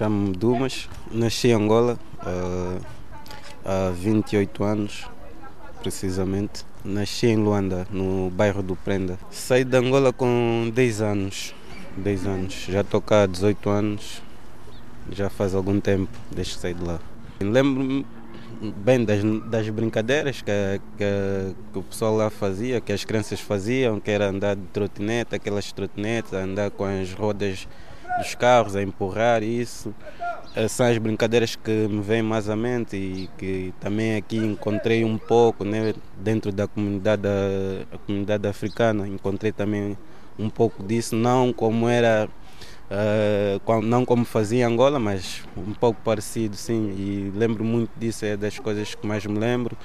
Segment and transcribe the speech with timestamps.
[0.00, 2.80] Chamo-me Dumas, nasci em Angola uh,
[3.62, 5.06] há 28 anos,
[5.82, 6.64] precisamente.
[6.82, 9.18] Nasci em Luanda, no bairro do Prenda.
[9.30, 11.54] Saí de Angola com 10 anos.
[11.98, 12.54] 10 anos.
[12.66, 14.22] Já estou cá há 18 anos.
[15.12, 16.98] Já faz algum tempo desde que saí de lá.
[17.38, 18.06] Lembro-me
[18.78, 24.00] bem das, das brincadeiras que, que, que, o pessoal lá fazia, que as crianças faziam,
[24.00, 27.68] que era andar de trotinete, aquelas trotinetes, andar com as rodas
[28.18, 29.94] dos carros, a empurrar isso.
[30.54, 35.04] Eh, são as brincadeiras que me vêm mais à mente e que também aqui encontrei
[35.04, 39.06] um pouco né, dentro da comunidade, da comunidade africana.
[39.06, 39.96] Encontrei também
[40.38, 42.28] um pouco disso, não como era,
[42.90, 46.94] uh, não como fazia em Angola, mas um pouco parecido, sim.
[46.98, 49.76] E lembro muito disso, é das coisas que mais me lembro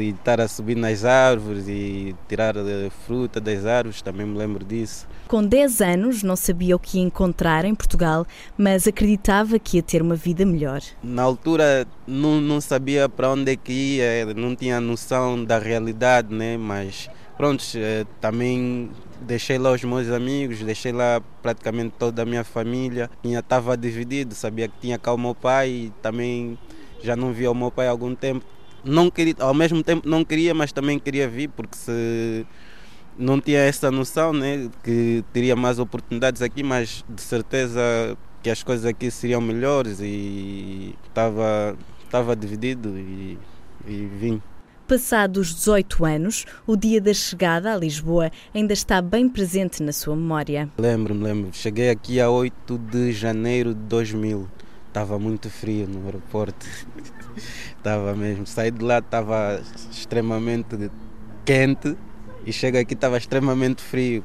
[0.00, 4.64] e estar a subir nas árvores e tirar a fruta das árvores, também me lembro
[4.64, 5.06] disso.
[5.26, 8.26] Com 10 anos, não sabia o que ia encontrar em Portugal,
[8.56, 10.80] mas acreditava que ia ter uma vida melhor.
[11.02, 16.34] Na altura, não, não sabia para onde é que ia, não tinha noção da realidade,
[16.34, 16.56] né?
[16.56, 22.42] mas pronto, eh, também deixei lá os meus amigos, deixei lá praticamente toda a minha
[22.42, 23.10] família.
[23.22, 26.58] Estava dividido, sabia que tinha cá o meu pai e também
[27.02, 28.44] já não via o meu pai há algum tempo
[28.84, 32.46] não queria, ao mesmo tempo não queria, mas também queria vir, porque se
[33.18, 37.80] não tinha essa noção, né, que teria mais oportunidades aqui, mas de certeza
[38.42, 43.38] que as coisas aqui seriam melhores e estava estava dividido e,
[43.86, 44.42] e vim.
[44.86, 50.16] Passados 18 anos, o dia da chegada a Lisboa ainda está bem presente na sua
[50.16, 50.70] memória.
[50.78, 51.50] Lembro-me, lembro.
[51.52, 54.48] Cheguei aqui a 8 de janeiro de 2000.
[54.88, 56.66] Estava muito frio no aeroporto.
[57.76, 58.46] Estava mesmo.
[58.46, 60.90] Saí de lá, estava extremamente
[61.44, 61.96] quente
[62.44, 64.24] e chego aqui, estava extremamente frio.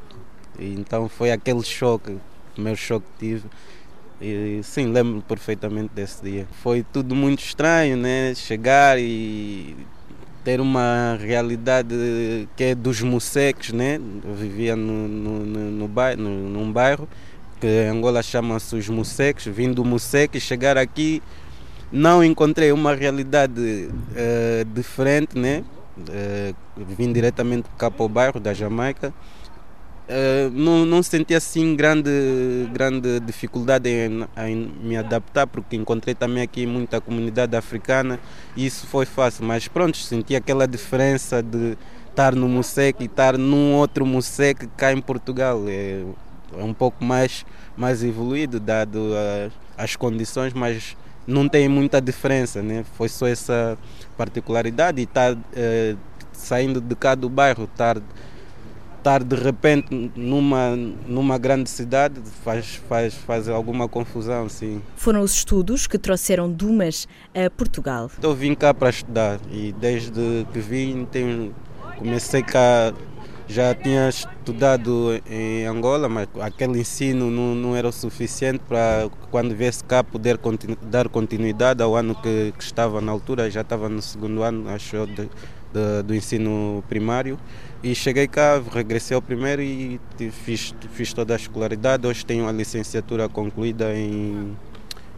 [0.57, 2.17] E então foi aquele choque,
[2.57, 3.43] o meu choque que tive.
[4.21, 6.47] E sim, lembro perfeitamente desse dia.
[6.61, 8.33] Foi tudo muito estranho, né?
[8.33, 9.75] Chegar e
[10.43, 13.99] ter uma realidade que é dos museques, né?
[14.23, 17.07] Eu vivia no, no, no, no bairro, num bairro
[17.63, 19.45] que em Angola chama-se os museques.
[19.45, 21.21] Vim do museque chegar aqui
[21.89, 25.63] não encontrei uma realidade uh, diferente, né?
[25.97, 26.55] Uh,
[26.97, 29.13] vim diretamente cá para o bairro da Jamaica.
[30.09, 32.09] Uh, não, não senti assim grande,
[32.73, 38.19] grande dificuldade em, em, me adaptar, porque encontrei também aqui muita comunidade africana
[38.57, 39.45] e isso foi fácil.
[39.45, 41.77] Mas pronto, senti aquela diferença de
[42.09, 45.63] estar no Musec e estar num outro Musec cá em Portugal.
[45.67, 46.03] É,
[46.57, 49.11] é um pouco mais, mais evoluído, dado
[49.77, 52.83] as condições, mas não tem muita diferença, né?
[52.95, 53.77] Foi só essa
[54.17, 55.95] particularidade e estar eh,
[56.31, 57.97] saindo de cá do bairro, estar
[58.97, 64.81] estar de repente numa numa grande cidade faz faz faz alguma confusão, sim.
[64.95, 68.09] Foram os estudos que trouxeram Dumas a Portugal.
[68.21, 71.53] Eu vim cá para estudar e desde que vim tenho
[71.97, 72.93] comecei cá
[73.47, 79.55] já tinha estudado em Angola, mas aquele ensino não, não era o suficiente para quando
[79.55, 83.89] viesse cá poder continu, dar continuidade ao ano que, que, estava na altura, já estava
[83.89, 85.29] no segundo ano, acho, de,
[85.73, 87.37] de, do ensino primário.
[87.83, 89.99] E cheguei cá, regressei ao primeiro e
[90.31, 92.07] fiz, fiz toda a escolaridade.
[92.07, 94.55] Hoje tenho a licenciatura concluída em,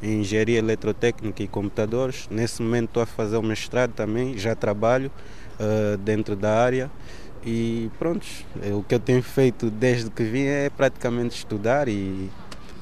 [0.02, 2.28] em Engenharia Eletrotécnica e Computadores.
[2.32, 5.12] Nesse momento estou a fazer o mestrado também, já trabalho
[5.60, 6.90] uh, dentro da área.
[7.46, 8.26] E pronto,
[8.64, 12.30] é, o que eu tenho feito desde que vim é praticamente estudar e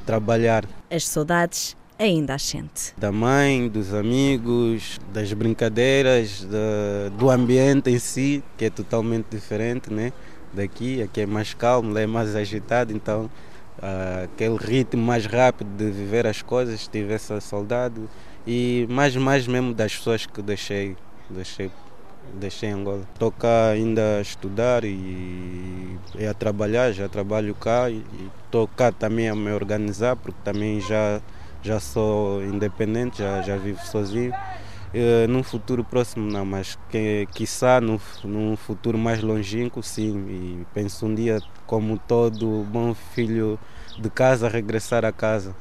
[0.06, 0.66] trabalhar.
[0.90, 2.94] As saudades ainda as sente.
[2.97, 9.91] Da mãe, dos amigos, das brincadeiras, da, do ambiente em si, que é totalmente diferente
[9.91, 10.13] né?
[10.53, 11.01] daqui.
[11.01, 13.30] Aqui é mais calmo, lá é mais agitado, então
[13.80, 18.01] uh, aquele ritmo mais rápido de viver as coisas, tive essa saudade.
[18.45, 20.95] E mais, mais mesmo das pessoas que deixei,
[21.30, 21.71] deixei
[22.33, 23.03] deixei Angola.
[23.13, 28.03] Estou cá ainda a estudar e, e a trabalhar, já trabalho cá e
[28.45, 31.21] estou cá também a me organizar porque também já,
[31.61, 34.33] já sou independente, já, já vivo sozinho.
[34.93, 40.67] Uh, num futuro próximo não, mas que, quiçá no, num futuro mais longínquo sim, e
[40.71, 43.59] penso um dia como todo bom filho
[43.97, 45.55] de casa regressar a casa.